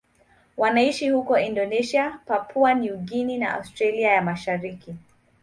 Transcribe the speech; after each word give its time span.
Wanaishi 0.57 1.09
huko 1.09 1.39
Indonesia, 1.39 2.19
Papua 2.25 2.73
New 2.73 2.97
Guinea 2.97 3.37
na 3.39 3.53
Australia 3.57 4.07
ya 4.11 4.21
Mashariki. 4.21 4.95